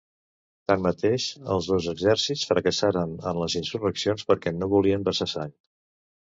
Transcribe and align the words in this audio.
Tanmateix, 0.69 1.27
els 1.55 1.67
dos 1.71 1.89
exèrcits 1.91 2.45
fracassaren 2.53 3.13
en 3.33 3.41
les 3.43 3.57
insurreccions 3.61 4.27
perquè 4.33 4.55
no 4.63 4.71
volien 4.73 5.07
vessar 5.11 5.29
sang. 5.37 5.55